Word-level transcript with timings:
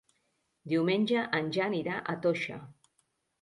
Diumenge 0.71 1.25
en 1.41 1.51
Jan 1.59 1.77
irà 1.81 2.01
a 2.15 2.17
Toixa. 2.25 2.59